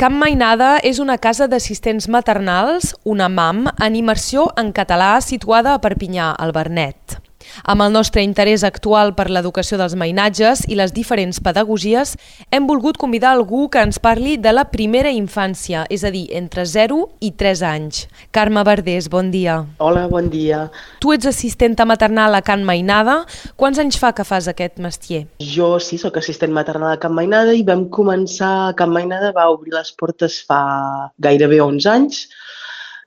[0.00, 5.82] Camp Mainada és una casa d'assistents maternals, una MAM, en immersió en català situada a
[5.84, 7.20] Perpinyà, al Bernet.
[7.64, 12.16] Amb el nostre interès actual per l'educació dels mainatges i les diferents pedagogies,
[12.50, 16.64] hem volgut convidar algú que ens parli de la primera infància, és a dir, entre
[16.66, 18.04] 0 i 3 anys.
[18.30, 19.60] Carme Verdés, bon dia.
[19.78, 20.66] Hola, bon dia.
[21.00, 23.20] Tu ets assistenta maternal a Can Mainada.
[23.56, 25.26] Quants anys fa que fas aquest mestier?
[25.40, 29.74] Jo sí, sóc assistent maternal a Can Mainada i vam començar, Can Mainada va obrir
[29.76, 30.60] les portes fa
[31.22, 32.24] gairebé 11 anys,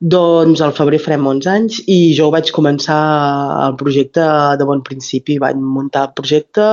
[0.04, 3.00] doncs al febrer farem 11 anys i jo vaig començar
[3.64, 4.24] el projecte
[4.60, 5.38] de bon principi.
[5.40, 6.66] Vaig muntar el projecte,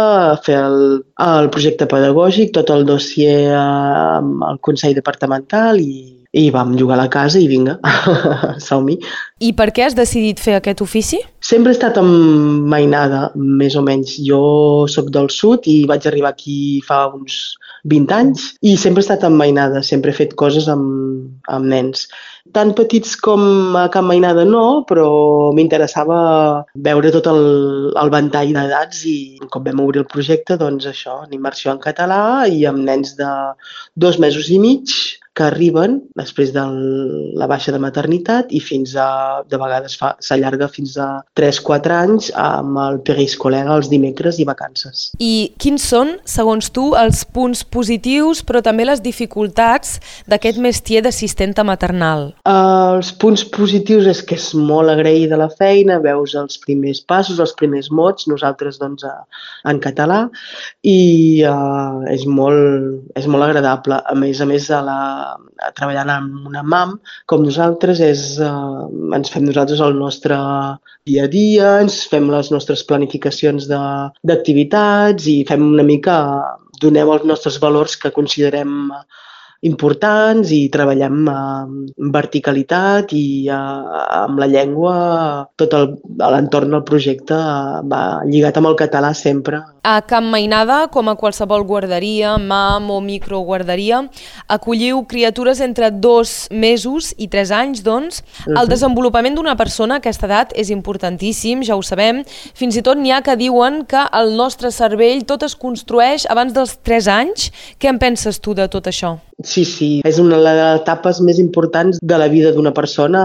[0.46, 0.80] fer el,
[1.26, 5.92] el projecte pedagògic, tot el dossier amb el Consell Departamental i,
[6.34, 7.78] i vam llogar la casa i vinga,
[8.68, 8.98] som-hi.
[9.46, 11.22] I per què has decidit fer aquest ofici?
[11.38, 14.18] Sempre he estat amb mainada, més o menys.
[14.26, 14.42] Jo
[14.90, 17.54] sóc del sud i vaig arribar aquí fa uns
[17.88, 22.08] 20 anys i sempre he estat amb mainada, sempre he fet coses amb, amb nens
[22.52, 26.20] tan petits com a Can Mainada no, però m'interessava
[26.74, 27.42] veure tot el,
[28.00, 29.16] el ventall d'edats i
[29.52, 33.30] cop vam obrir el projecte, doncs això, en immersió en català i amb nens de
[33.96, 35.00] dos mesos i mig
[35.36, 36.62] que arriben després de
[37.38, 42.80] la baixa de maternitat i fins a, de vegades s'allarga fins a 3-4 anys amb
[42.82, 45.10] el periscolar els dimecres i vacances.
[45.22, 49.98] I quins són, segons tu, els punts positius però també les dificultats
[50.30, 52.29] d'aquest mestier d'assistenta maternal?
[52.46, 57.40] Uh, els punts positius és que és molt agraïda la feina, veus els primers passos,
[57.42, 59.06] els primers mots, nosaltres doncs
[59.68, 60.22] en català,
[60.82, 60.98] i
[61.48, 64.00] uh, és, molt, és molt agradable.
[64.00, 65.00] A més a més, a la,
[65.76, 66.96] treballant amb una MAM
[67.30, 70.36] com nosaltres és, eh, ens fem nosaltres el nostre
[71.08, 76.16] dia a dia, ens fem les nostres planificacions d'activitats i fem una mica,
[76.80, 78.92] donem els nostres valors que considerem
[79.66, 83.56] importants i treballem amb verticalitat i eh,
[84.20, 84.94] amb la llengua,
[85.60, 85.74] tot
[86.16, 87.36] l'entorn del projecte
[87.90, 89.60] va lligat amb el català sempre.
[89.84, 94.02] A Camp Mainada, com a qualsevol guarderia, mam o microguarderia,
[94.48, 98.20] acolliu criatures entre dos mesos i tres anys, doncs.
[98.20, 98.60] Uh -huh.
[98.60, 102.24] El desenvolupament d'una persona a aquesta edat és importantíssim, ja ho sabem.
[102.54, 106.52] Fins i tot n'hi ha que diuen que el nostre cervell tot es construeix abans
[106.52, 107.52] dels tres anys.
[107.78, 109.29] Què en penses tu de tot això?
[109.42, 113.20] Sí, sí, és una de les etapes més importants de la vida d'una persona,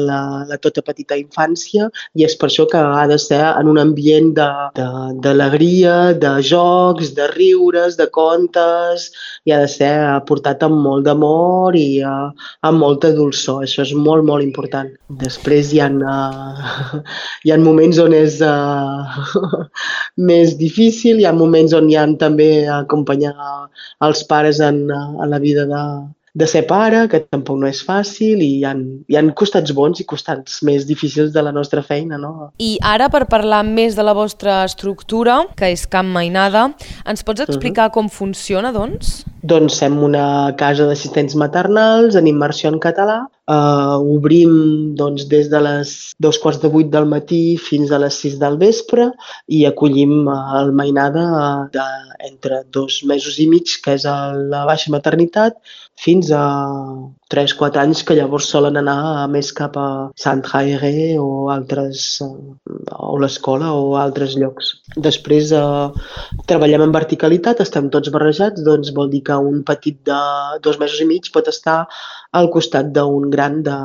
[0.00, 3.80] la, la tota petita infància, i és per això que ha de ser en un
[3.82, 9.10] ambient d'alegria, de jocs, de riures, de contes,
[9.44, 9.92] i ha de ser
[10.30, 12.30] portat amb molt d'amor i uh,
[12.64, 13.66] amb molta dolçor.
[13.66, 14.88] Això és molt, molt important.
[15.20, 17.02] Després hi ha, uh,
[17.44, 19.04] hi ha moments on és uh,
[20.32, 23.36] més difícil, hi ha moments on hi ha també acompanyar
[24.04, 25.82] els pares en, en la vida de,
[26.38, 28.74] de ser pare, que tampoc no és fàcil, i hi ha,
[29.10, 32.18] hi ha costats bons i costats més difícils de la nostra feina.
[32.20, 32.50] No?
[32.62, 36.68] I ara, per parlar més de la vostra estructura, que és Camp Mainada,
[37.08, 37.94] ens pots explicar uh -huh.
[37.94, 39.24] com funciona, doncs?
[39.42, 43.26] Doncs som una casa d'assistents maternals en immersió en català.
[43.48, 44.50] Uh, obrim
[44.92, 48.58] doncs, des de les dos quarts de vuit del matí fins a les sis del
[48.60, 49.06] vespre
[49.48, 51.24] i acollim uh, el mainada
[51.72, 51.86] de,
[52.28, 55.56] entre dos mesos i mig, que és la baixa maternitat,
[55.96, 56.44] fins a
[57.32, 63.74] 3-4 anys que llavors solen anar més cap a Sant Jaire o altres, o l'escola
[63.76, 64.70] o altres llocs.
[65.08, 65.64] Després eh,
[66.48, 70.22] treballem en verticalitat, estem tots barrejats, doncs vol dir que un petit de
[70.64, 71.82] dos mesos i mig pot estar
[72.32, 73.76] al costat d'un gran de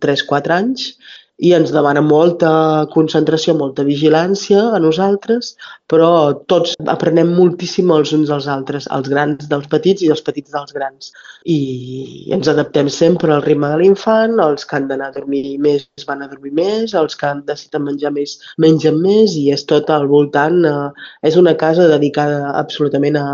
[0.00, 0.90] 3-4 anys
[1.36, 2.50] i ens demana molta
[2.92, 5.52] concentració, molta vigilància a nosaltres,
[5.86, 6.08] però
[6.48, 10.72] tots aprenem moltíssim els uns als altres, els grans dels petits i els petits dels
[10.74, 11.12] grans.
[11.44, 15.84] I ens adaptem sempre al ritme de l'infant, els que han d'anar a dormir més
[16.08, 19.90] van a dormir més, els que han decidit menjar més mengen més i és tot
[19.92, 23.26] al voltant, eh, és una casa dedicada absolutament a,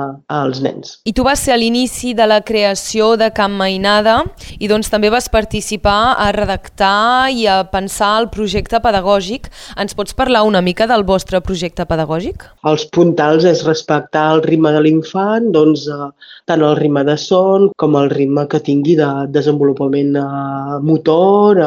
[0.42, 0.98] als nens.
[1.06, 4.18] I tu vas ser a l'inici de la creació de Camp Mainada
[4.58, 9.48] i doncs també vas participar a redactar i a pensar començar el projecte pedagògic.
[9.76, 12.46] Ens pots parlar una mica del vostre projecte pedagògic?
[12.64, 16.10] Els puntals és respectar el ritme de l'infant, doncs, eh,
[16.46, 21.60] tant el ritme de son com el ritme que tingui de desenvolupament eh, motor.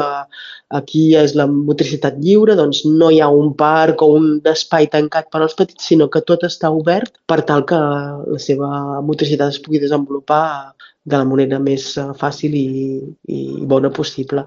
[0.74, 5.28] Aquí és la motricitat lliure, doncs no hi ha un parc o un espai tancat
[5.30, 8.70] per als petits, sinó que tot està obert per tal que la seva
[9.06, 10.74] motricitat es pugui desenvolupar
[11.06, 12.66] de la manera més eh, fàcil i,
[13.30, 13.40] i
[13.72, 14.42] bona possible.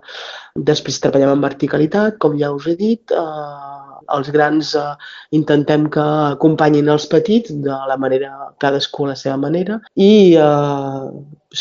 [0.71, 4.85] Després treballem en verticalitat, com ja us he dit, eh, els grans eh,
[5.38, 9.79] intentem que acompanyin els petits de la manera, cadascú a la seva manera.
[9.95, 11.09] I eh,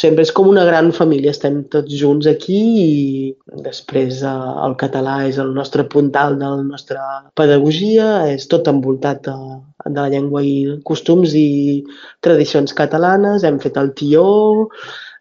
[0.02, 2.92] sempre és com una gran família, estem tots junts aquí i
[3.64, 4.36] després eh,
[4.66, 7.08] el català és el nostre puntal de la nostra
[7.38, 9.36] pedagogia, és tot envoltat de,
[9.88, 11.84] de la llengua i costums i
[12.24, 14.24] tradicions catalanes, hem fet el tió,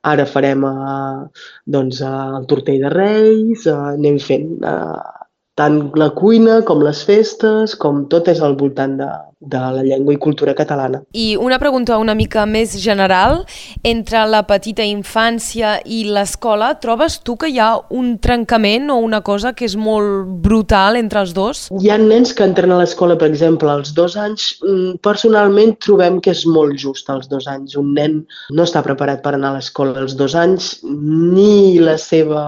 [0.07, 1.44] Ara farem eh,
[1.75, 5.16] doncs, eh, el tortell de Reis, eh, anem fent eh,
[5.57, 9.09] tant la cuina com les festes, com tot és al voltant de,
[9.39, 11.01] de la llengua i cultura catalana.
[11.13, 13.44] I una pregunta una mica més general.
[13.86, 19.21] Entre la petita infància i l'escola, trobes tu que hi ha un trencament o una
[19.25, 21.68] cosa que és molt brutal entre els dos?
[21.81, 24.50] Hi ha nens que entren a l'escola, per exemple, als dos anys.
[24.62, 27.77] Mm, personalment trobem que és molt just als dos anys.
[27.77, 28.19] Un nen
[28.53, 32.45] no està preparat per anar a l'escola als dos anys, ni la seva...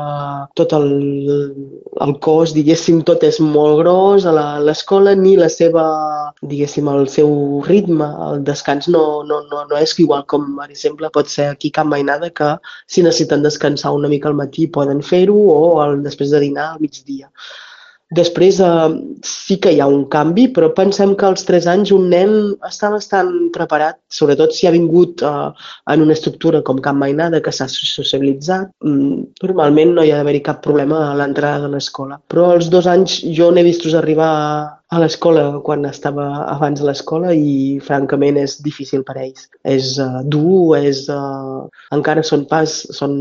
[0.58, 0.90] tot el,
[2.04, 4.34] el cos, diguéssim, tot és molt gros a
[4.66, 5.84] l'escola, ni la seva,
[6.42, 7.32] diguéssim, el seu
[7.68, 11.72] ritme, el descans no, no, no, no és igual com, per exemple, pot ser aquí
[11.76, 12.52] Can Mainada, que
[12.88, 16.86] si necessiten descansar una mica al matí poden fer-ho o el, després de dinar al
[16.86, 17.30] migdia.
[18.18, 18.70] Després eh,
[19.26, 22.32] sí que hi ha un canvi, però pensem que als 3 anys un nen
[22.66, 25.52] està bastant preparat, sobretot si ha vingut eh,
[25.94, 28.74] en una estructura com Camp Mainada, que s'ha socialitzat.
[28.82, 32.18] Mm, normalment no hi ha d'haver-hi cap problema a l'entrada de l'escola.
[32.34, 37.34] Però als dos anys jo n'he vist arribar a l'escola quan estava abans de l'escola
[37.38, 39.46] i francament és difícil per ells.
[39.62, 42.74] És uh, dur, és, uh, encara són pas...
[42.98, 43.14] Són...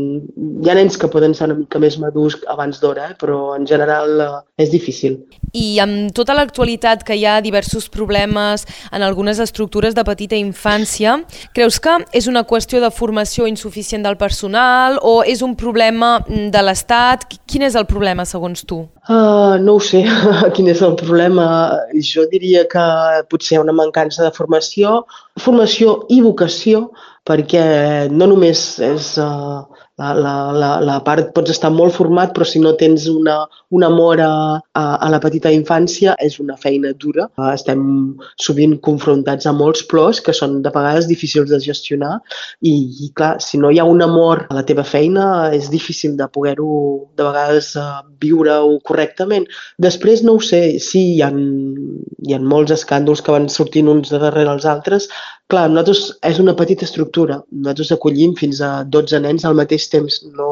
[0.63, 3.17] Hi ha nens que poden ser una mica més madurs abans d'hora, eh?
[3.21, 5.19] però en general uh, és difícil.
[5.53, 11.19] I amb tota l'actualitat que hi ha diversos problemes en algunes estructures de petita infància,
[11.53, 16.65] creus que és una qüestió de formació insuficient del personal o és un problema de
[16.65, 17.29] l'Estat?
[17.45, 18.87] Quin és el problema segons tu?
[19.09, 20.03] Uh, no ho sé,
[20.57, 21.58] quin és el problema.
[22.11, 22.85] Jo diria que
[23.31, 25.03] potser una mancança de formació,
[25.43, 26.87] formació i vocació,
[27.29, 27.63] perquè
[28.11, 29.61] no només és uh,
[29.99, 33.41] la, la, la, la part, pots estar molt format, però si no tens una,
[33.75, 34.31] un amor a,
[34.79, 37.27] a, a la petita infància, és una feina dura.
[37.51, 37.83] Estem
[38.39, 42.15] sovint confrontats a molts plors que són de vegades difícils de gestionar
[42.63, 42.73] i,
[43.05, 46.29] i clar, si no hi ha un amor a la teva feina, és difícil de
[46.31, 46.79] poder-ho
[47.19, 47.73] de vegades
[48.23, 49.47] viure-ho correctament.
[49.81, 54.13] Després, no ho sé, sí, hi ha, hi ha molts escàndols que van sortint uns
[54.13, 55.09] de darrere els altres,
[55.49, 55.99] Clar, nosaltres
[56.29, 57.39] és una petita estructura.
[57.49, 60.19] Nosaltres acollim fins a 12 nens al mateix temps.
[60.37, 60.49] No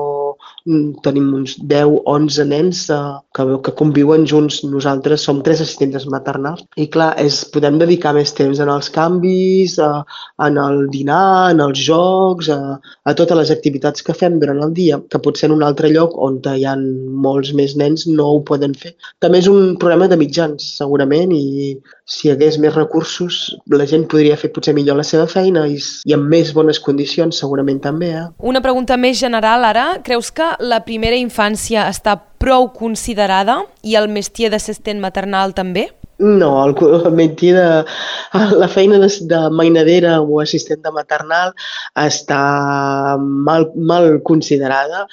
[1.03, 4.59] tenim uns 10, 11 nens uh, que, que conviuen junts.
[4.67, 9.77] Nosaltres som tres assistents maternals i clar, és, podem dedicar més temps en els canvis,
[9.83, 10.03] uh,
[10.43, 12.77] en el dinar, en els jocs, uh,
[13.07, 16.17] a totes les activitats que fem durant el dia, que potser en un altre lloc
[16.17, 18.93] on hi ha molts més nens no ho poden fer.
[19.23, 21.77] També és un problema de mitjans, segurament, i
[22.07, 23.37] si hi hagués més recursos,
[23.67, 25.75] la gent podria fer potser millor la seva feina i,
[26.07, 28.13] i amb més bones condicions, segurament també.
[28.15, 28.25] Eh?
[28.51, 29.87] Una pregunta més general ara.
[30.05, 35.87] Creus que la primera infància està prou considerada i el mestier d'assistent maternal també?
[36.19, 37.67] No, el, el metier de...
[38.57, 41.53] La feina de, de mainadera o assistent de maternal
[42.01, 42.39] està
[43.19, 45.05] mal, mal considerada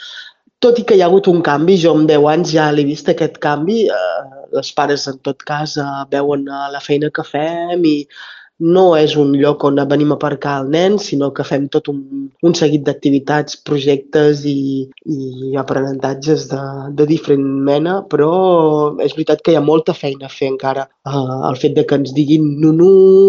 [0.64, 3.11] tot i que hi ha hagut un canvi, jo amb 10 anys ja l'he vist
[3.12, 7.85] aquest canvi, eh, les pares en tot cas eh, veuen eh, la feina que fem
[7.85, 7.99] i
[8.61, 12.31] no és un lloc on venim a aparcar el nen, sinó que fem tot un,
[12.43, 16.63] un seguit d'activitats, projectes i, i aprenentatges de,
[16.94, 18.31] de diferent mena, però
[19.03, 20.87] és veritat que hi ha molta feina a fer encara.
[21.05, 22.87] Uh, el fet de que ens diguin nunu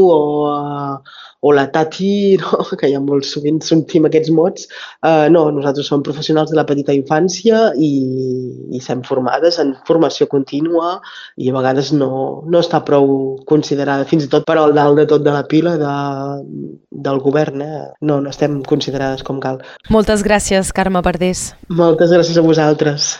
[0.08, 2.63] o, uh, o la tati, no?
[2.79, 4.70] que ja molt sovint sentim aquests mots.
[5.03, 7.91] Uh, no, nosaltres som professionals de la petita infància i,
[8.72, 10.96] i estem formades en formació contínua
[11.36, 12.10] i a vegades no,
[12.48, 15.75] no està prou considerada, fins i tot per al dalt de tot de la pila
[15.82, 15.94] de,
[16.96, 17.60] del govern.
[17.62, 17.86] Eh?
[18.08, 19.60] No, no estem considerades com cal.
[19.91, 21.50] Moltes gràcies, Carme Pardés.
[21.67, 23.15] Moltes gràcies a vosaltres.